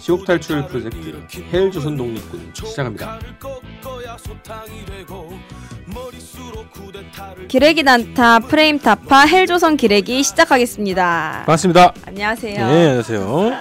[0.00, 0.98] 지옥 탈출 프로젝트
[1.52, 3.18] 헬조선 독립군 시작합니다.
[7.48, 11.42] 기레기 난타 프레임 타파 헬 조선 기레기 시작하겠습니다.
[11.46, 11.92] 반갑습니다.
[12.06, 12.54] 안녕하세요.
[12.66, 13.52] 네, 안녕하세요.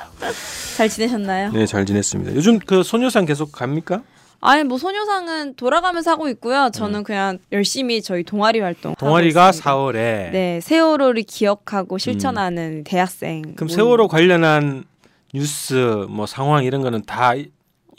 [0.77, 1.51] 잘 지내셨나요?
[1.51, 2.35] 네, 잘 지냈습니다.
[2.35, 4.01] 요즘 그 소녀상 계속 갑니까?
[4.39, 6.69] 아니 뭐 소녀상은 돌아가면서 하고 있고요.
[6.73, 8.91] 저는 그냥 열심히 저희 동아리 활동.
[8.91, 8.95] 음.
[8.99, 9.71] 동아리가 하고 있습니다.
[9.71, 13.41] 4월에 네 세월호를 기억하고 실천하는 대학생.
[13.55, 13.69] 그럼 모임.
[13.69, 14.83] 세월호 관련한
[15.33, 17.33] 뉴스 뭐 상황 이런 거는 다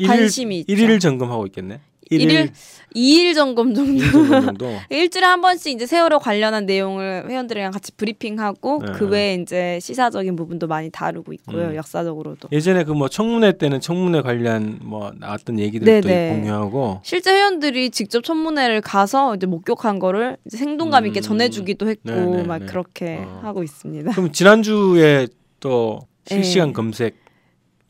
[0.07, 0.73] 관심이 있죠.
[0.73, 1.81] 일일 점검하고 있겠네.
[2.11, 2.51] 일일
[2.95, 3.91] 2일 점검 정도.
[3.91, 4.71] 일일 점검 정도.
[4.91, 8.93] 일주일에 한 번씩 이제 세월호 관련한 내용을 회원들이랑 같이 브리핑하고 네.
[8.93, 11.69] 그 외에 이제 시사적인 부분도 많이 다루고 있고요.
[11.69, 11.75] 음.
[11.77, 12.51] 역사적으로도.
[12.53, 16.37] 예전에 그 뭐 청문회 때는 청문회 관련 뭐 나왔던 얘기들도 네네.
[16.37, 21.23] 공유하고 실제 회원들이 직접 청문회를 가서 이제 목격한 거를 이제 생동감 있게 음.
[21.23, 22.43] 전해 주기도 했고 네네네.
[22.45, 23.41] 막 그렇게 어.
[23.43, 24.13] 하고 있습니다.
[24.13, 25.27] 그럼 지난주에
[25.59, 26.73] 또 실시간 네.
[26.75, 27.24] 검색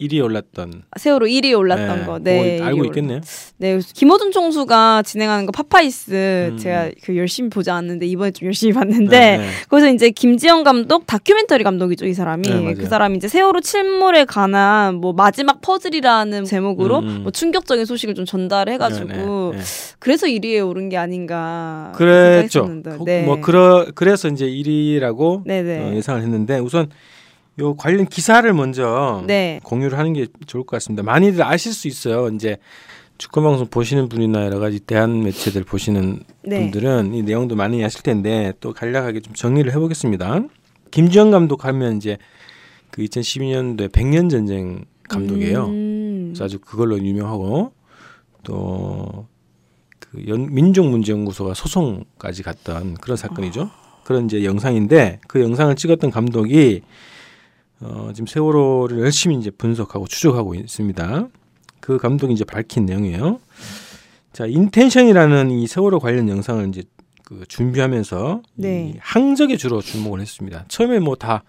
[0.08, 3.20] 1위 올랐던 세월호 1위 올랐던 네, 거, 네, 그거 알고 있겠네요.
[3.58, 6.58] 네, 김어준 총수가 진행하는 거 파파이스 음.
[6.58, 9.48] 제가 그 열심히 보지 않는데 이번에 좀 열심히 봤는데 네, 네.
[9.68, 12.74] 거기서 이제 김지영 감독 다큐멘터리 감독이죠 이 사람이 네.
[12.74, 17.22] 그 사람이 이제 세월호 침몰에 관한 뭐 마지막 퍼즐이라는 제목으로 음, 음.
[17.22, 19.64] 뭐 충격적인 소식을 좀 전달해 가지고 네, 네, 네.
[19.98, 22.64] 그래서 1위에 오른 게 아닌가 그랬죠.
[22.66, 23.22] 그- 네.
[23.24, 25.78] 뭐 그러 그래서 이제 1위라고 네네.
[25.90, 26.88] 어, 예상을 했는데 우선
[27.60, 29.60] 요 관련 기사를 먼저 네.
[29.62, 31.02] 공유를 하는 게 좋을 것 같습니다.
[31.02, 32.28] 많이들 아실 수 있어요.
[32.28, 32.56] 이제
[33.16, 36.58] 축구 방송 보시는 분이나 여러 가지 대한 매체들 보시는 네.
[36.58, 40.40] 분들은 이 내용도 많이 아실 텐데 또 간략하게 좀 정리를 해보겠습니다.
[40.90, 42.18] 김지영 감독 하면 이제
[42.90, 45.66] 그 2012년도에 백년 전쟁 감독이에요.
[45.66, 46.24] 음.
[46.28, 47.72] 그래서 아주 그걸로 유명하고
[48.42, 49.26] 또그
[50.50, 53.70] 민족문제연구소가 소송까지 갔던 그런 사건이죠.
[54.04, 56.82] 그런 이제 영상인데 그 영상을 찍었던 감독이
[57.80, 61.28] 어, 지금 세월호를 열심히 이제 분석하고 추적하고 있습니다.
[61.80, 63.40] 그 감독이 이제 밝힌 내용이에요.
[64.32, 66.82] 자, 인텐션이라는 이 세월호 관련 영상을 이제
[67.24, 68.92] 그 준비하면서 네.
[68.94, 70.64] 이 항적에 주로 주목을 했습니다.
[70.68, 71.42] 처음에 뭐 다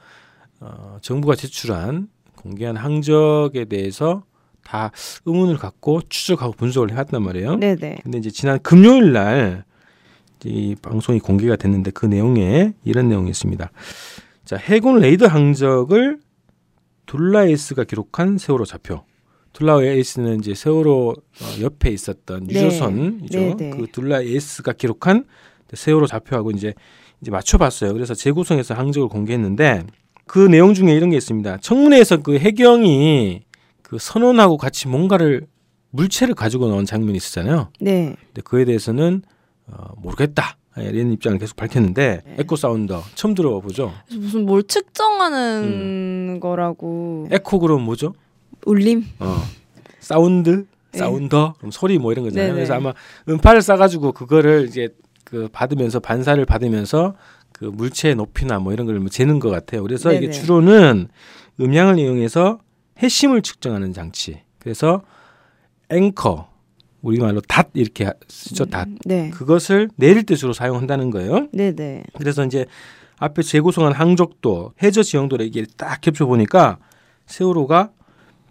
[0.59, 4.23] 어, 정부가 제출한 공개한 항적에 대해서
[4.63, 4.91] 다
[5.25, 7.57] 의문을 갖고 추적하고 분석을 해왔단 말이에요.
[7.57, 7.99] 네네.
[8.03, 9.66] 근데 이제 지난 금요일 날
[10.44, 13.72] 이 방송이 공개가 됐는데 그 내용에 이런 내용이 있습니다.
[14.44, 16.19] 자, 해군 레이더 항적을
[17.15, 19.03] 둘라 에이스가 기록한 세월호 좌표.
[19.53, 22.55] 둘라 에이스는 이제 세월호 어, 옆에 있었던 네.
[22.55, 23.39] 유조선이죠.
[23.39, 23.69] 네, 네.
[23.69, 25.23] 그 둘라 에이스가 기록한
[25.73, 26.73] 세월호 좌표하고 이제
[27.21, 27.93] 이제 맞춰봤어요.
[27.93, 29.83] 그래서 재구성해서 항적을 공개했는데
[30.27, 31.57] 그 내용 중에 이런 게 있습니다.
[31.57, 33.43] 청문회에서 그 해경이
[33.81, 35.47] 그 선원하고 같이 뭔가를
[35.91, 37.69] 물체를 가지고 나온 장면이 있었잖아요.
[37.79, 38.15] 네.
[38.25, 39.21] 근데 그에 대해서는
[39.67, 42.35] 어, 모르겠다 이런 입장을 계속 밝혔는데 네.
[42.39, 43.93] echo sounder 처음 들어보죠.
[44.11, 48.13] 무슨 뭘 측정하는 거라고 에코 그럼 뭐죠?
[48.65, 49.05] 울림?
[49.19, 49.37] 어,
[49.99, 50.99] 사운드, 네.
[50.99, 52.47] sounder, 그럼 소리 뭐 이런 거잖아요.
[52.47, 52.55] 네네.
[52.55, 52.93] 그래서 아마
[53.29, 54.89] 음파를 쏴가지고 그거를 이제
[55.23, 57.15] 그 받으면서 반사를 받으면서
[57.51, 59.81] 그 물체의 높이나 뭐 이런 걸 뭐 재는 것 같아요.
[59.83, 60.31] 그래서 이게 네네.
[60.31, 61.07] 주로는
[61.59, 62.59] 음향을 이용해서
[63.01, 64.41] 해심을 측정하는 장치.
[64.59, 65.01] 그래서
[65.89, 66.49] 앵커
[67.05, 68.66] 우리말로 닷 이렇게 쓰죠.
[68.66, 68.88] 닷.
[69.05, 69.29] 네.
[69.29, 71.47] 그것을 내릴 때 주로 사용한다는 거예요.
[71.53, 72.03] 네 네.
[72.17, 72.66] 그래서 이제
[73.17, 76.79] 앞에 재구성한 항적도 해저 지형도를 이게 딱 겹쳐 보니까
[77.27, 77.91] 세월호가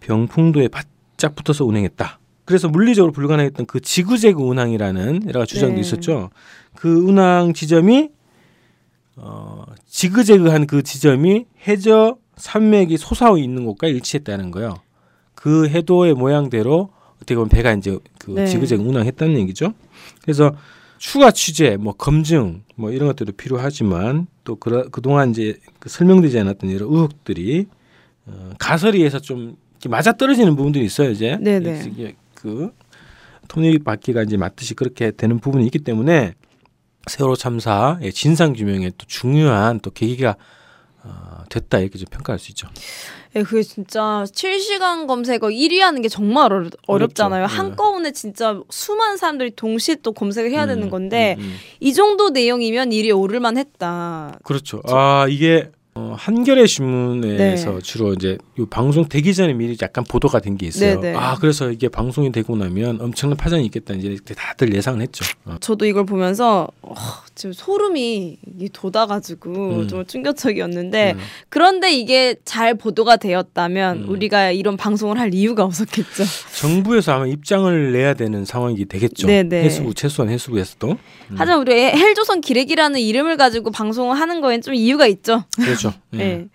[0.00, 2.20] 병풍도에 바짝 붙어서 운행했다.
[2.44, 5.80] 그래서 물리적으로 불가능했던 그 지그재그 운항이라는 여러 가지 주장도 네.
[5.80, 6.30] 있었죠.
[6.76, 8.10] 그 운항 지점이
[9.16, 14.76] 어, 지그재그한 그 지점이 해저 산맥이 솟아오 있는 곳과 일치했다는 거예요.
[15.34, 18.46] 그 해도의 모양대로 어떻게 보면 배가 이제 그 네.
[18.46, 19.74] 지그재그 운항했다는 얘기죠.
[20.22, 20.54] 그래서
[20.98, 26.70] 추가 취재, 뭐 검증, 뭐 이런 것들도 필요하지만 또 그, 그동안 이제 그 설명되지 않았던
[26.70, 27.66] 이런 의혹들이
[28.26, 29.56] 어, 가설이에서 좀
[29.88, 31.36] 맞아 떨어지는 부분들이 있어요 이제.
[31.40, 31.84] 네네.
[31.86, 32.70] 이게 그
[33.48, 36.34] 톱니바퀴가 이제 맞듯이 그렇게 되는 부분이 있기 때문에
[37.06, 40.36] 세월호 참사의 진상 규명에 또 중요한 또 계기가
[41.04, 42.66] 어, 됐다 이렇게 좀 평가할 수 있죠.
[43.36, 47.42] 예, 그게 진짜 실시간 검색어 1위 하는 게 정말 어렵, 어렵잖아요.
[47.44, 47.52] 어렵죠.
[47.54, 47.58] 네.
[47.58, 51.56] 한꺼번에 진짜 수많은 사람들이 동시에 또 검색을 해야 되는 음, 건데 음, 음.
[51.80, 54.38] 이 정도 내용이면 1위에 오를만 했다.
[54.44, 54.80] 그렇죠.
[54.86, 57.78] 아 이게 어, 한겨레 신문에서 네.
[57.80, 60.98] 주로 이제 요 방송 되기 전에 미리 약간 보도가 된 게 있어요.
[61.00, 61.16] 네네.
[61.16, 65.24] 아 그래서 이게 방송이 되고 나면 엄청난 파장이 있겠다 이제 다들 예상을 했죠.
[65.44, 65.56] 어.
[65.60, 66.94] 저도 이걸 보면서 어,
[67.34, 68.38] 지금 소름이
[68.72, 69.88] 돋아가지고 음.
[69.88, 71.20] 좀 충격적이었는데 음.
[71.48, 74.08] 그런데 이게 잘 보도가 되었다면 음.
[74.08, 76.24] 우리가 이런 방송을 할 이유가 없었겠죠.
[76.58, 79.26] 정부에서 아마 입장을 내야 되는 상황이 되겠죠.
[79.26, 79.64] 네네.
[79.64, 81.34] 해수부 최소한 해수부에서도 음.
[81.36, 85.44] 하지만 우리 헬조선 기레기라는 이름을 가지고 방송을 하는 거엔 좀 이유가 있죠.
[85.56, 85.92] 그렇죠.
[86.12, 86.18] 음.
[86.18, 86.48] 네.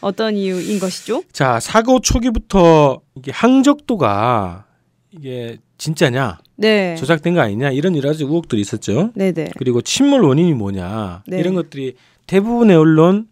[0.00, 1.22] 어떤 이유인 것이죠?
[1.32, 4.66] 자 사고 초기부터 이게 항적도가
[5.12, 6.94] 이게 진짜냐 네.
[6.96, 9.10] 조작된 거 아니냐 이런 여러 가지 의혹들이 있었죠.
[9.14, 9.52] 네네.
[9.56, 11.38] 그리고 침몰 원인이 뭐냐 네.
[11.38, 11.94] 이런 것들이
[12.26, 13.28] 대부분의 언론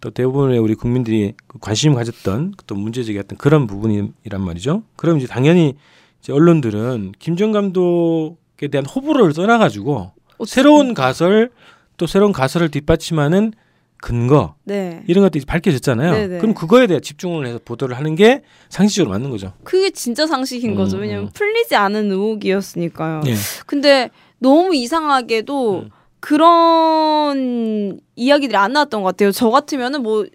[0.00, 4.82] 또 대부분의 우리 국민들이 그 관심 가졌던 또 문제제기했던 그런 부분이란 말이죠.
[4.96, 5.74] 그럼 이제 당연히
[6.20, 11.50] 이제 언론들은 김정 감독에 대한 호불호를 떠나가지고 어, 새로운 가설
[11.96, 13.52] 또 새로운 가설을 뒷받침하는
[14.02, 15.04] 근거 네.
[15.06, 16.12] 이런 것들이 밝혀졌잖아요.
[16.12, 16.38] 네네.
[16.38, 19.52] 그럼 그거에 대해 집중을 해서 보도를 하는 게 상식적으로 맞는 거죠.
[19.62, 20.96] 그게 진짜 상식인 음, 거죠.
[20.96, 21.02] 음.
[21.02, 23.22] 왜냐면 풀리지 않은 의혹이었으니까요.
[23.28, 23.34] 예.
[23.64, 24.10] 근데
[24.40, 25.90] 너무 이상하게도 음.
[26.18, 29.30] 그런 이야기들이 안 나왔던 것 같아요.
[29.30, 30.26] 저 같으면은 뭐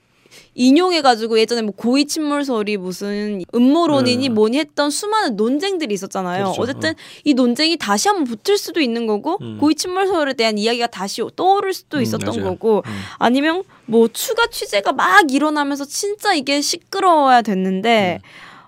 [0.58, 4.34] 인용해가지고 예전에 뭐 고위 침몰 설이 무슨 음모론이니 네.
[4.34, 6.46] 뭐니 했던 수많은 논쟁들이 있었잖아요.
[6.46, 6.62] 그렇죠.
[6.62, 6.94] 어쨌든
[7.24, 9.60] 이 논쟁이 다시 한번 붙을 수도 있는 거고 음.
[9.60, 12.50] 고위 침몰 설에 대한 이야기가 다시 떠오를 수도 음, 있었던 맞아요.
[12.50, 12.92] 거고 음.
[13.20, 18.20] 아니면 뭐 추가 취재가 막 일어나면서 진짜 이게 시끄러워야 됐는데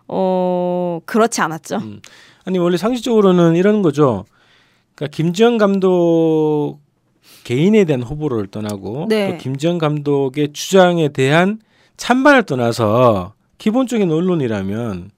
[0.08, 1.78] 어 그렇지 않았죠.
[1.78, 2.02] 음.
[2.46, 4.26] 아니 원래 상식적으로는 이런 거죠.
[4.94, 6.78] 그러니까 김지영 감독
[7.46, 9.32] 개인에 대한 호불호를 떠나고 네.
[9.32, 11.60] 또 김지영 감독의 주장에 대한
[12.00, 15.12] 찬반을 떠나서 기본적인 언론이라면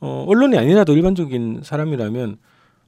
[0.00, 2.36] 어, 언론이 아니라도 일반적인 사람이라면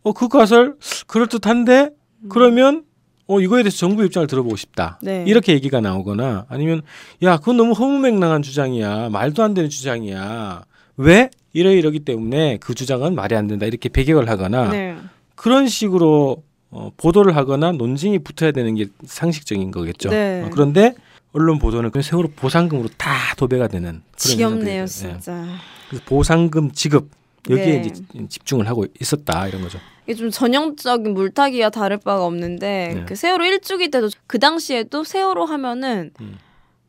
[0.02, 0.76] 어그 가설
[1.06, 1.90] 그럴 듯한데
[2.28, 2.84] 그러면
[3.28, 4.98] 어 이거에 대해서 정부 입장을 들어보고 싶다.
[5.02, 5.24] 네.
[5.26, 6.82] 이렇게 얘기가 나오거나 아니면
[7.22, 10.64] 야 그건 너무 허무맹랑한 주장이야 말도 안 되는 주장이야
[10.96, 14.96] 왜 이러 이러기 때문에 그 주장은 말이 안 된다 이렇게 배격을 하거나 네.
[15.36, 20.10] 그런 식으로 어, 보도를 하거나 논쟁이 붙어야 되는 게 상식적인 거겠죠.
[20.10, 20.42] 네.
[20.44, 20.94] 어, 그런데
[21.32, 25.46] 언론 보도는 그 세월호 보상금으로 다 도배가 되는 지겹네요, 현상들이 진짜.
[25.46, 25.52] 예.
[25.88, 27.11] 그래서 보상금 지급
[27.49, 27.82] 여기에 네.
[27.87, 29.78] 이제 집중을 하고 있었다 이런 거죠.
[30.05, 33.05] 이게 좀 전형적인 물타기와 다를 바가 없는데 네.
[33.06, 36.38] 그 세월호 일주기 때도 그 당시에도 세월호 하면은 음.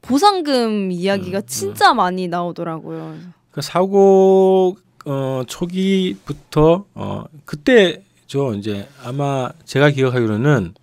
[0.01, 3.17] 보상금 이야기가 음, 진짜 많이 나오더라고요.
[3.51, 10.73] 그 사고 어, 초기부터 어, 그때 저 이제 아마 제가 기억하기로는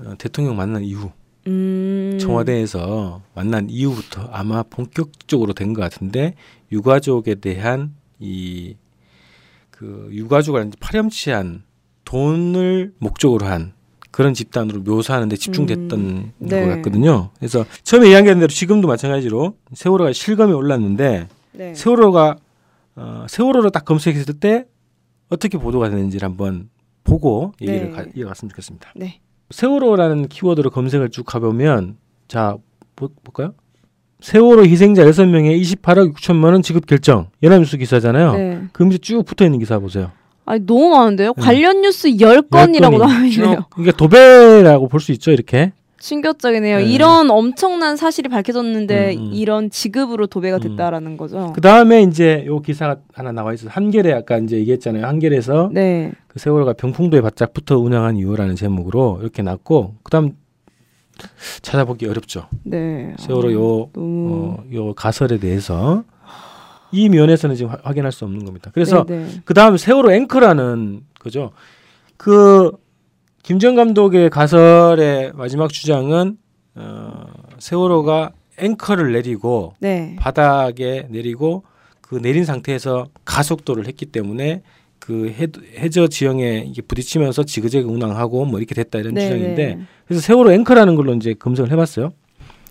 [0.00, 1.12] 어, 대통령 만난 이후
[1.46, 2.18] 음.
[2.20, 6.34] 청와대에서 만난 이후부터 아마 본격적으로 된 것 같은데
[6.72, 8.74] 유가족에 대한 이
[9.76, 11.62] 그 유가족을 파렴치한
[12.06, 13.74] 돈을 목적으로 한
[14.10, 16.62] 그런 집단으로 묘사하는데 집중됐던 음, 네.
[16.64, 17.28] 것 같거든요.
[17.38, 21.74] 그래서 처음에 이야기한 대로 지금도 마찬가지로 세월호가 실검에 올랐는데 네.
[21.74, 22.36] 세월호가
[22.96, 24.64] 어, 세월호를 딱 검색했을 때
[25.28, 26.70] 어떻게 보도가 되는지를 한번
[27.04, 27.92] 보고 얘기를 네.
[27.92, 28.92] 가, 이어갔으면 좋겠습니다.
[28.96, 29.20] 네.
[29.50, 31.96] 세월호라는 키워드로 검색을 쭉 가보면
[32.28, 32.56] 자
[32.96, 33.54] 보, 볼까요?
[34.20, 38.32] 세월호 희생자 6명의 28억 6천만 원 지급 결정 연합뉴스 기사잖아요.
[38.32, 38.62] 네.
[38.72, 40.10] 그 밑에 쭉 붙어 있는 기사 보세요.
[40.46, 41.34] 아니 너무 많은데요.
[41.36, 41.42] 네.
[41.42, 43.66] 관련 뉴스 10건이라고 나와 있네요.
[43.74, 45.72] 쭉 이게 도배라고 볼 수 있죠, 이렇게.
[46.06, 46.78] 충격적이네요.
[46.78, 46.84] 네.
[46.84, 49.30] 이런 엄청난 사실이 밝혀졌는데 음, 음.
[49.32, 50.60] 이런 지급으로 도배가 음.
[50.60, 51.52] 됐다라는 거죠.
[51.54, 53.70] 그 다음에 이제 요 기사가 하나 나와 있어요.
[53.72, 55.04] 한겨레 아까 이제 얘기했잖아요.
[55.04, 56.12] 한겨레에서 네.
[56.28, 60.36] 그 세월호가 병풍도에 바짝 붙어 운항한 이유라는 제목으로 이렇게 났고 그다음
[61.62, 62.46] 찾아보기 어렵죠.
[62.62, 63.14] 네.
[63.18, 66.04] 세월호 아, 요, 너무 어, 요 가설에 대해서
[66.92, 68.70] 이 면에서는 지금 화- 확인할 수 없는 겁니다.
[68.72, 69.40] 그래서 네, 네.
[69.44, 71.50] 그 다음 세월호 앵커라는 거죠.
[72.16, 72.70] 그
[73.46, 76.36] 김정 감독의 가설의 마지막 주장은
[76.74, 77.26] 어,
[77.60, 80.16] 세월호가 앵커를 내리고 네.
[80.18, 81.62] 바닥에 내리고
[82.00, 84.62] 그 내린 상태에서 가속도를 했기 때문에
[84.98, 85.46] 그 해,
[85.78, 89.78] 해저 지형에 이게 부딪히면서 지그재그 운항하고 뭐 이렇게 됐다 이런 네, 주장인데 네.
[90.08, 92.14] 그래서 세월호 앵커라는 걸로 이제 검색을 해봤어요.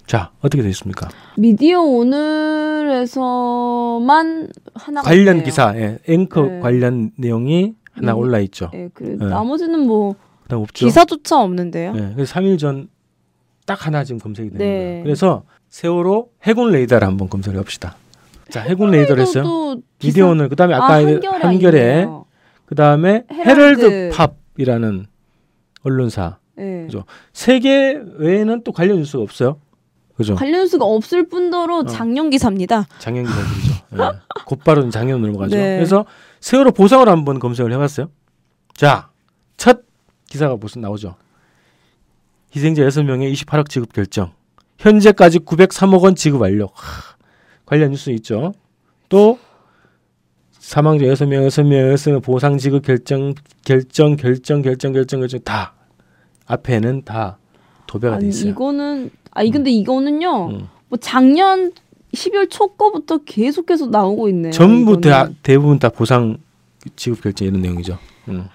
[0.05, 1.07] 자 어떻게 되겠습니까?
[1.37, 3.13] 미디어 오늘에서만
[4.73, 6.59] 하나 관련 기사, 예, 앵커 네.
[6.59, 8.71] 관련 내용이 하나 음, 올라 있죠.
[8.73, 9.25] 예, 그 네.
[9.25, 10.15] 나머지는 뭐
[10.45, 10.85] 그다음 없죠.
[10.85, 11.93] 기사조차 없는데요.
[11.95, 12.87] 예, 그래서 3일 전
[13.67, 14.83] 딱 하나 지금 검색이 되는 네.
[14.89, 15.03] 거예요.
[15.05, 17.95] 그래서 세월호 해군 레이더를 한번 검색을 해봅시다.
[18.51, 19.43] 자 해군 레이더를 했어요.
[19.43, 22.25] 또 기사- 미디어 오늘 그다음에 아까 아, 한겨레 있네요.
[22.67, 24.11] 그다음에 헤럴드.
[24.55, 25.07] 팝이라는
[25.81, 26.83] 언론사 예.
[26.85, 27.05] 그죠.
[27.33, 29.59] 세계 외에는 또 관련 뉴스가 없어요.
[30.15, 30.35] 그죠?
[30.35, 31.85] 관련 뉴스가 없을 뿐더러 어.
[31.85, 32.85] 작년 기사입니다.
[32.99, 33.73] 작년 기사들이죠.
[33.93, 34.19] 예.
[34.45, 35.55] 곧바로 작년 넘어가죠.
[35.55, 35.77] 네.
[35.77, 36.05] 그래서
[36.39, 38.09] 세월호 보상을 한번 검색을 해봤어요.
[38.75, 39.09] 자,
[39.57, 39.84] 첫
[40.35, 41.15] 기사가 무슨 나오죠?
[42.53, 44.31] 희생자 6명의 28억 지급 결정.
[44.77, 46.65] 현재까지 903억 원 지급 완료.
[46.73, 47.15] 하,
[47.65, 48.53] 관련 뉴스 있죠.
[49.07, 49.39] 또
[50.51, 55.73] 사망자 6명, 6명, 6명 보상 지급 결정, 결정, 결정, 결정, 결정, 결정 다
[56.47, 57.37] 앞에는 다
[57.87, 58.49] 도배가 돼 있어요.
[58.51, 60.47] 이거는 아니 근데 이거는요.
[60.49, 60.67] 음.
[60.89, 61.71] 뭐 작년
[62.13, 64.51] 12월 초 거부터 계속해서 나오고 있네요.
[64.51, 65.01] 전부 이거는.
[65.09, 66.37] 다 대부분 다 보상
[66.97, 67.97] 지급 결제 이런 내용이죠.
[68.29, 68.47] 음.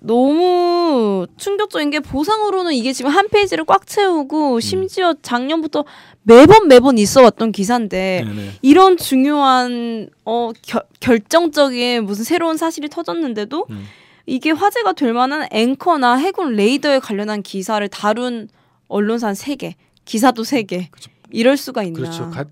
[0.00, 3.86] 너무 충격적인 게 보상으로는 이게 지금 한 페이지를 꽉 음.
[3.86, 5.84] 채우고 심지어 작년부터
[6.22, 8.50] 매번 매번 있어 왔던 기사인데 네, 네.
[8.62, 13.84] 이런 중요한 어 결, 결정적인 무슨 새로운 사실이 터졌는데도 음.
[14.26, 18.48] 이게 화제가 될 만한 앵커나 해군 레이더에 관련한 기사를 다룬
[18.88, 20.86] 언론사 한 3개, 기사도 3개.
[21.30, 21.98] 이럴 수가 있나.
[21.98, 22.30] 그렇죠.
[22.30, 22.44] 가,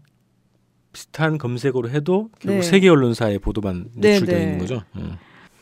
[0.93, 2.63] 비슷한 검색어로 해도 결국 네.
[2.63, 4.43] 세계 언론사의 보도만 네, 노출되어 네.
[4.45, 4.83] 있는 거죠.
[4.97, 5.17] 음.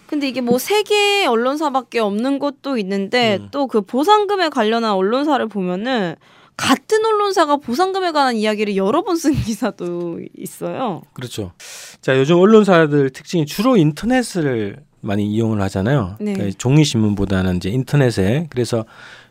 [0.09, 3.49] 근데 이게 뭐 세개 언론사밖에 없는 것도 있는데 음.
[3.51, 6.17] 또그 보상금에 관련한 언론사를 보면은
[6.57, 11.03] 같은 언론사가 보상금에 관한 이야기를 여러 번 쓴 기사도 있어요.
[11.13, 11.53] 그렇죠.
[12.01, 16.17] 자 요즘 언론사들 특징이 주로 인터넷을 많이 이용을 하잖아요.
[16.21, 16.33] 네.
[16.33, 18.87] 그러니까 종이 신문보다는 이제 인터넷에 그래서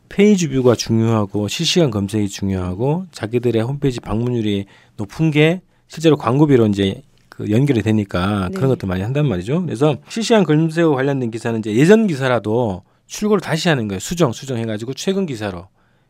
[0.09, 4.65] page view가 중요하고 실시간 검색이 중요하고 자기들의 홈페이지 방문율이
[4.95, 7.01] 높은 게 실제로 광고비로 이제
[7.37, 8.55] 그 연결이 되니까 네.
[8.55, 9.63] 그런 것도 많이 한단 말이죠.
[9.63, 13.99] 그래서 실시간 검색과 관련된 기사는 이제 예전 기사라도 출고를 다시 하는 거예요.
[13.99, 15.67] 수정 수정해 가지고 최근 기사로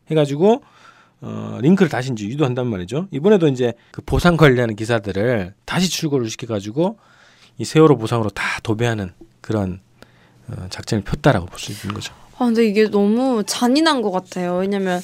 [0.10, 0.64] 해 가지고
[1.20, 3.08] 어, 링크를 다시 이제 유도한단 말이죠.
[3.12, 6.98] 이번에도 이제 그 보상 관리하는 기사들을 다시 출고를 시켜가지고
[7.58, 9.82] 이 세월호 보상으로 다 도배하는 그런
[10.48, 12.14] 어, 작전을 폈다라고 볼 수 있는 거죠.
[12.38, 14.58] 아 근데 이게 너무 잔인한 것 같아요.
[14.60, 15.02] 왜냐면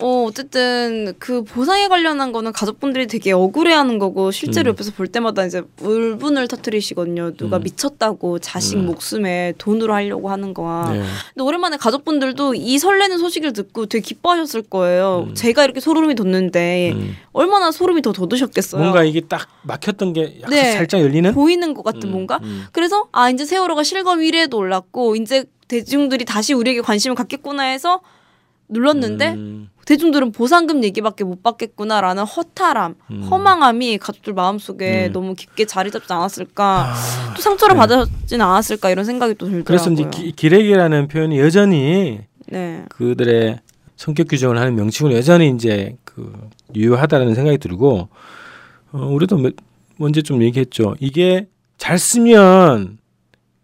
[0.00, 4.72] 어 어쨌든 그 보상에 관련한 거는 가족분들이 되게 억울해하는 거고 실제로 음.
[4.72, 7.32] 옆에서 볼 때마다 이제 울분을 터뜨리시거든요.
[7.36, 7.62] 누가 음.
[7.64, 8.86] 미쳤다고 자식 음.
[8.86, 10.90] 목숨에 돈으로 하려고 하는 거야.
[10.92, 10.98] 네.
[11.34, 15.26] 근데 오랜만에 가족분들도 이 설레는 소식을 듣고 되게 기뻐하셨을 거예요.
[15.28, 15.34] 음.
[15.34, 17.16] 제가 이렇게 소름이 돋는데 음.
[17.32, 18.80] 얼마나 소름이 더 돋으셨겠어요.
[18.80, 20.72] 뭔가 이게 딱 막혔던 게 약간 네.
[20.72, 22.38] 살짝 열리는 보이는 것 같은 음, 뭔가.
[22.42, 22.66] 음.
[22.72, 28.00] 그래서 아 이제 세월호가 실검 1위에도 올랐고 이제 대중들이 다시 우리에게 관심을 갖겠구나 해서
[28.68, 33.22] 눌렀는데 음, 대중들은 보상금 얘기밖에 못 받겠구나라는 허탈함, 음.
[33.22, 35.12] 허망함이 가족들 마음속에 음.
[35.14, 36.92] 너무 깊게 자리 잡지 않았을까.
[36.92, 37.78] 아, 또 상처를 네.
[37.78, 39.64] 받았지는 않았을까 이런 생각이 또 들더라고요.
[39.64, 42.84] 그래서 이제 기, 기레기라는 표현이 여전히 네.
[42.90, 43.60] 그들의
[43.96, 46.34] 성격 규정을 하는 명칭으로 여전히 이제 그
[46.74, 48.10] 유효하다는 생각이 들고
[48.92, 49.54] 어, 우리도 몇-
[49.96, 50.96] 먼저 좀 얘기했죠.
[51.00, 52.98] 이게 잘 쓰면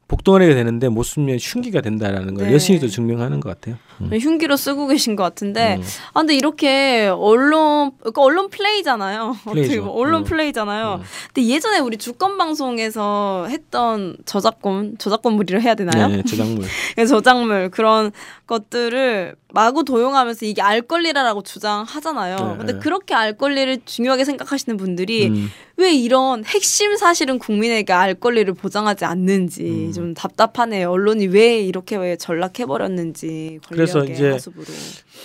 [0.08, 2.54] 복덩어리가 되는데 못 쓰면 흉기가 된다라는 걸 네.
[2.54, 3.76] 여신이 또 증명하는 것 같아요.
[4.00, 4.10] 음.
[4.12, 5.82] 흉기로 쓰고 계신 것 같은데 음.
[6.12, 9.36] 아 근데 이렇게 언론 그러니까 언론 플레이잖아요.
[9.46, 9.80] 어떻게.
[9.80, 10.24] 보면 언론 음.
[10.24, 11.00] 플레이잖아요.
[11.00, 11.04] 음.
[11.32, 16.08] 근데 예전에 우리 주권 방송에서 했던 저작권 저작권물이라 해야 되나요?
[16.08, 16.66] 네, 저작물.
[17.08, 18.12] 저작물 그런
[18.46, 22.36] 것들을 마구 도용하면서 이게 알 권리라고 주장하잖아요.
[22.36, 22.78] 네, 근데 네.
[22.80, 25.48] 그렇게 알 권리를 중요하게 생각하시는 분들이 음.
[25.76, 29.92] 왜 이런 핵심 사실은 국민에게 알 권리를 보장하지 않는지 음.
[29.92, 30.90] 좀 답답하네요.
[30.90, 33.60] 언론이 왜 이렇게 왜 전락해 버렸는지
[33.92, 34.66] 그래서 이제 하수부로.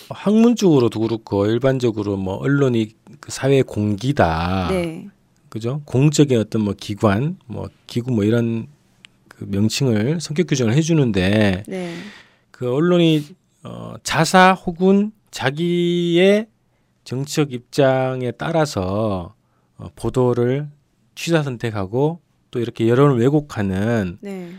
[0.10, 2.89] 학문 쪽으로도 그렇고 일반적으로 뭐 언론이
[3.20, 4.68] 그 사회 공기다.
[4.72, 5.08] 네.
[5.50, 5.82] 그죠?
[5.86, 8.68] 공적인 어떤 뭐 기관, 뭐 기구 뭐 이런
[9.28, 11.96] 그 명칭을 성격 규정을 해 주는데 네.
[12.51, 13.25] 그 언론이
[13.63, 16.48] 어, 자사 혹은 자기의
[17.04, 19.34] 정치적 입장에 따라서
[19.78, 20.68] 어, 보도를
[21.16, 22.20] 취사 선택하고
[22.51, 24.51] 또 이렇게 여론을 왜곡하는 네.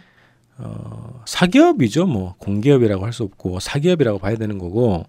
[0.63, 2.07] 어, 사기업이죠.
[2.07, 5.05] 뭐 공기업이라고 할 수 없고 사기업이라고 봐야 되는 거고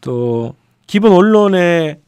[0.00, 0.54] 또
[0.86, 1.98] 기본 언론의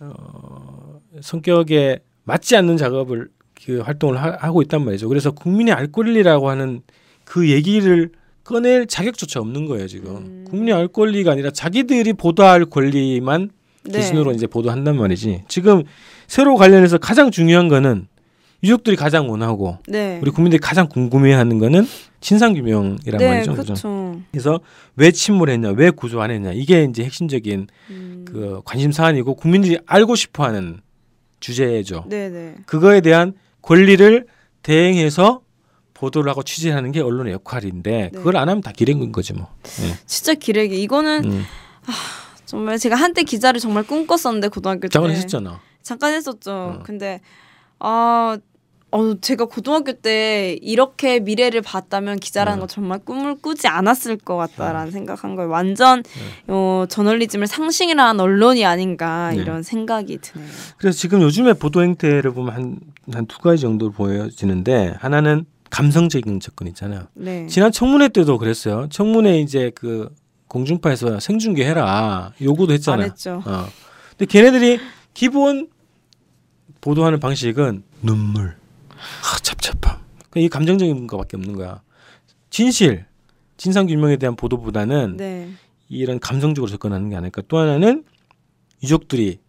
[0.00, 3.28] 어, 성격에 맞지 않는 작업을
[3.64, 5.08] 그 활동을 하, 하고 있단 말이죠.
[5.08, 6.80] 그래서 국민의 알 권리라고 하는
[7.24, 8.10] 그 얘기를
[8.44, 10.16] 꺼낼 자격조차 없는 거예요 지금.
[10.16, 10.44] 음.
[10.48, 13.50] 국민의 알 권리가 아니라 자기들이 보도할 권리만
[13.84, 13.98] 네.
[14.00, 15.42] 기준으로 이제 보도한단 말이지.
[15.48, 15.84] 지금
[16.26, 18.06] 새로 관련해서 가장 중요한 거는
[18.62, 20.18] 유족들이 가장 원하고 네.
[20.22, 21.86] 우리 국민들이 가장 궁금해하는 거는
[22.20, 23.52] 진상 규명이란 네, 말이죠.
[23.52, 23.72] 그렇죠.
[23.74, 24.20] 그죠?
[24.30, 24.60] 그래서
[24.96, 28.24] 왜 침몰했냐, 왜 구조 안 했냐 이게 이제 핵심적인 음.
[28.28, 30.80] 그 관심 사안이고 국민들이 알고 싶어하는
[31.40, 32.04] 주제죠.
[32.08, 32.54] 네, 네.
[32.66, 34.26] 그거에 대한 권리를
[34.62, 35.40] 대행해서
[35.94, 38.10] 보도를 하고 취재하는 게 언론의 역할인데 네.
[38.10, 39.48] 그걸 안 하면 다 기레인 거지 뭐.
[39.82, 39.94] 예.
[40.06, 40.82] 진짜 기레기.
[40.82, 41.44] 이거는 음.
[42.44, 44.88] 정말 제가 한때 기자를 정말 꿈꿨었는데 고등학교 때.
[44.88, 45.60] 잠깐 했었잖아.
[45.82, 46.50] 잠깐 했었죠.
[46.52, 46.82] 어.
[46.84, 47.20] 근데
[47.78, 48.38] 아
[48.92, 52.62] 어, 제가 고등학교 때 이렇게 미래를 봤다면 기자라는 어.
[52.62, 55.48] 거 정말 꿈을 꾸지 않았을 것 같다라는 생각한 거예요.
[55.50, 56.02] 완전
[56.48, 59.36] 어, 저널리즘을 상징이라 한 언론이 아닌가 네.
[59.40, 60.48] 이런 생각이 드네요.
[60.76, 62.80] 그래서 지금 요즘에 보도 행태를 보면 한
[63.12, 67.06] 한 두 가지 정도 보여지는데 하나는 감성적인 접근 있잖아요.
[67.14, 67.46] 네.
[67.48, 68.88] 지난 청문회 때도 그랬어요.
[68.88, 70.08] 청문회 이제 그
[70.48, 73.06] 공중파에서 생중계 해라 요구도 안 했잖아요.
[73.06, 73.42] 했죠.
[73.44, 73.66] 어.
[74.10, 74.78] 근데 걔네들이
[75.14, 75.68] 기본
[76.80, 78.56] 보도하는 방식은 눈물,
[79.00, 79.98] 아, 찹찹함.
[80.30, 81.82] 그이 감정적인 거밖에 없는 거야.
[82.50, 83.04] 진실,
[83.56, 85.50] 진상 규명에 대한 보도보다는 네.
[85.88, 87.42] 이런 감성적으로 접근하는 게 아닐까.
[87.48, 88.04] 또 하나는
[88.82, 89.40] 유족들이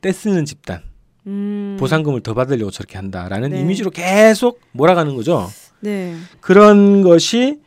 [0.00, 0.82] 떼쓰는 집단
[1.26, 1.76] 음.
[1.78, 3.60] 보상금을 더 받으려고 저렇게 한다라는 네.
[3.60, 5.48] 이미지로 계속 몰아가는 거죠.
[5.80, 6.16] 네.
[6.40, 7.60] 그런 것이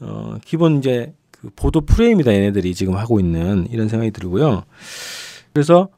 [0.00, 4.64] 어 기본 이제 그 보도 프레임이다 얘네들이 지금 하고 있는 이런 생각이 들고요.
[5.52, 5.88] 그래서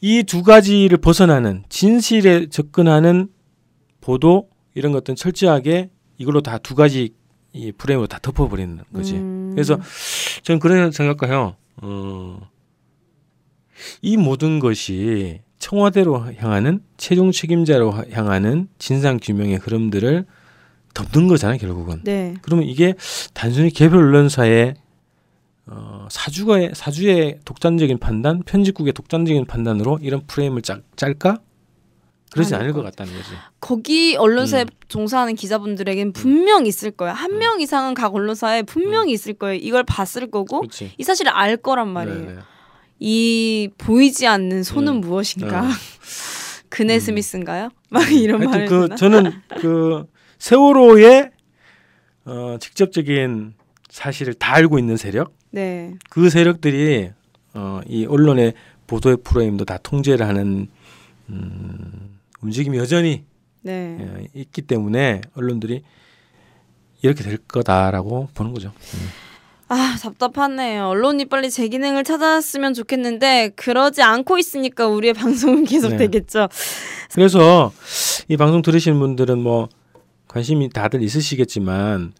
[0.00, 3.28] 이 두 가지를 벗어나는 진실에 접근하는
[4.02, 7.14] 보도 이런 것들은 철저하게 이걸로 다 두 가지
[7.54, 9.14] 이 프레임으로 다 덮어버리는 거지.
[9.14, 9.50] 음.
[9.52, 9.78] 그래서
[10.42, 11.56] 저는 그런 생각가요.
[11.82, 12.40] 어,
[14.00, 20.24] 이 모든 것이 청와대로 향하는 최종 책임자로 향하는 진상 규명의 흐름들을
[20.94, 22.00] 덮는 거잖아요, 결국은.
[22.04, 22.34] 네.
[22.42, 22.94] 그러면 이게
[23.34, 24.74] 단순히 개별 언론사의
[25.66, 31.38] 어, 사주의 사주의 독단적인 판단, 편집국의 독단적인 판단으로 이런 프레임을 짤, 짤까?
[32.32, 33.30] 그러지 아닐 않을 것것 같다는 거지.
[33.60, 34.66] 거기 언론사에 음.
[34.88, 37.12] 종사하는 기자분들에겐 분명 있을 거예요.
[37.14, 39.58] 한명 이상은 각 언론사에 분명히 있을 거예요.
[39.62, 40.92] 이걸 봤을 거고 그렇지.
[40.96, 42.20] 이 사실을 알 거란 말이에요.
[42.20, 42.40] 네, 네.
[42.98, 45.00] 이 보이지 않는 손은 음.
[45.00, 45.62] 무엇인가?
[45.62, 45.68] 어.
[46.70, 47.00] 그네 음.
[47.00, 47.68] 스미스인가요?
[47.90, 48.88] 막 이런 말을 그?
[48.96, 50.06] 저는 그
[50.38, 51.30] 세월호의
[52.24, 53.54] 어, 직접적인
[53.90, 55.94] 사실을 다 알고 있는 세력, 네.
[56.08, 57.10] 그 세력들이
[57.54, 58.54] 어, 이 언론의
[58.86, 60.68] 보도의 프레임도 다 통제를 하는
[61.28, 63.24] 음, 움직임이 여전히
[63.62, 63.96] 네.
[64.00, 65.82] 예, 있기 때문에 언론들이
[67.02, 68.68] 이렇게 될 거다라고 보는 거죠.
[68.68, 69.08] 음.
[69.68, 70.88] 아 답답하네요.
[70.88, 75.96] 언론이 빨리 제 기능을 찾았으면 좋겠는데 그러지 않고 있으니까 우리의 방송은 계속 네.
[75.96, 76.48] 되겠죠.
[77.14, 77.72] 그래서
[78.28, 79.68] 이 방송 들으시는 분들은 뭐
[80.28, 82.12] 관심이 다들 있으시겠지만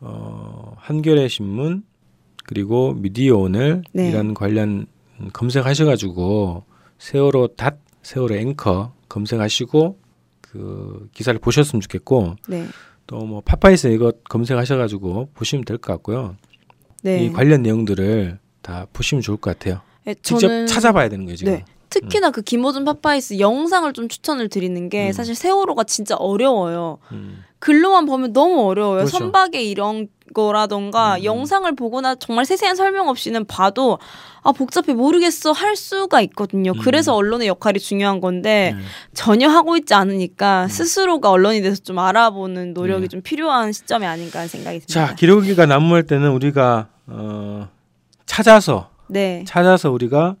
[0.00, 1.84] 어, 한겨레 신문
[2.44, 4.08] 그리고 미디어 오늘 네.
[4.08, 4.86] 이런 관련
[5.32, 6.64] 검색하셔가지고
[6.98, 9.98] 세월호 닷 세월호 앵커 검색하시고
[10.40, 12.66] 그 기사를 보셨으면 좋겠고 네.
[13.06, 16.36] 또뭐 파파이스 이거 검색하셔가지고 보시면 될 것 같고요.
[17.02, 17.24] 네.
[17.24, 19.80] 이 관련 내용들을 다 보시면 좋을 것 같아요.
[20.04, 21.52] 네, 직접 찾아봐야 되는 거예요 지금.
[21.54, 21.64] 네.
[21.90, 25.12] 특히나 그 김어준 파파이스 영상을 좀 추천을 드리는 게 음.
[25.12, 26.98] 사실 세월호가 진짜 어려워요.
[27.12, 27.42] 음.
[27.62, 29.04] 글로만 보면 너무 어려워요.
[29.04, 29.18] 그렇죠.
[29.18, 31.24] 선박에 이런 거라던가 음.
[31.24, 34.00] 영상을 보거나 정말 세세한 설명 없이는 봐도
[34.42, 36.72] 아 복잡해 모르겠어 할 수가 있거든요.
[36.72, 36.80] 음.
[36.82, 38.82] 그래서 언론의 역할이 중요한 건데 네.
[39.14, 40.68] 전혀 하고 있지 않으니까 음.
[40.68, 43.08] 스스로가 언론이 돼서 좀 알아보는 노력이 네.
[43.08, 45.06] 좀 필요한 시점이 아닌가 하는 생각이 듭니다.
[45.06, 47.68] 자 기록이가 난무할 때는 우리가 어,
[48.26, 49.44] 찾아서 네.
[49.46, 50.34] 찾아서 우리가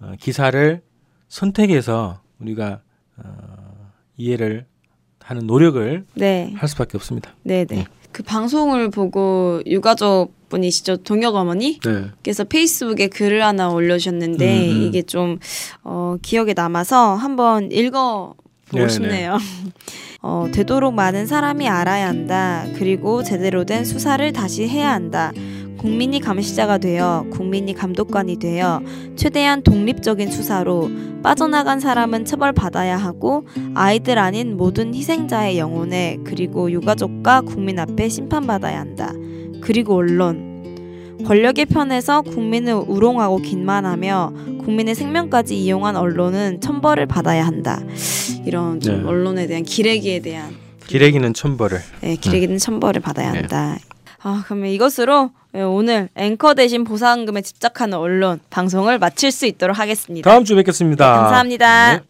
[0.00, 0.80] 어, 기사를
[1.28, 2.80] 선택해서 우리가
[3.18, 4.64] 어, 이해를
[5.26, 6.52] 하는 노력을 네.
[6.54, 7.34] 할 수밖에 없습니다.
[7.42, 7.84] 네, 네.
[8.12, 10.98] 그 방송을 보고 유가족 분이시죠.
[10.98, 12.04] 동혁 어머니 네.
[12.22, 14.82] 께서 페이스북에 글을 하나 올려주셨는데 음, 음.
[14.82, 15.38] 이게 좀
[15.82, 18.34] 어, 기억에 남아서 한번 읽어
[18.66, 18.88] 보고 네네.
[18.88, 19.38] 싶네요.
[20.22, 22.64] 어, 되도록 많은 사람이 알아야 한다.
[22.76, 25.32] 그리고 제대로 된 수사를 다시 해야 한다.
[25.78, 28.80] 국민이 감시자가 되어 국민이 감독관이 되어
[29.16, 30.90] 최대한 독립적인 수사로
[31.22, 39.12] 빠져나간 사람은 처벌받아야 하고 아이들 아닌 모든 희생자의 영혼에 그리고 유가족과 국민 앞에 심판받아야 한다.
[39.60, 40.46] 그리고 언론
[41.24, 44.32] 권력의 편에서 국민을 우롱하고 긴만하며
[44.64, 47.80] 국민의 생명까지 이용한 언론은 천벌을 받아야 한다.
[48.44, 49.08] 이런 좀 네.
[49.08, 50.54] 언론에 대한 기레기에 대한
[50.86, 51.80] 기레기는 천벌을.
[52.02, 53.38] 네, 기레기는 천벌을 받아야 네.
[53.38, 53.76] 한다.
[54.22, 60.28] 아, 그러면 이것으로 예, 오늘 앵커 대신 보상금에 집착하는 언론 방송을 마칠 수 있도록 하겠습니다.
[60.30, 61.12] 다음 주에 뵙겠습니다.
[61.12, 61.92] 네, 감사합니다.
[61.94, 62.00] 네.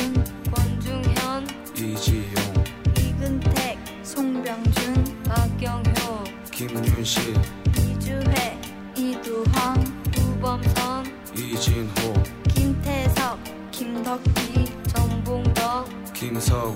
[0.00, 2.64] 박재순 권중현 이지용,
[2.98, 7.34] 이근택 송병준 박경효 김윤실,
[7.78, 8.58] 이주혜
[8.96, 9.84] 이두황
[10.18, 13.38] 우범선 이진호, 김태석
[13.70, 16.74] 김덕기 정봉덕 김서원,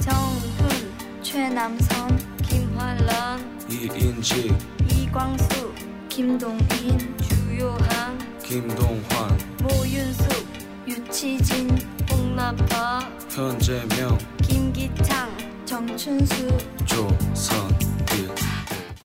[0.00, 4.56] 정훈 최남선 김환란 이인지,
[4.90, 5.72] 이광수
[6.08, 10.24] 김동인 주요한 김동환, 모윤숙
[10.86, 11.93] 유치진 홍
[12.34, 15.30] 나파 현재명, 김기창
[15.64, 17.83] 정춘수 조선.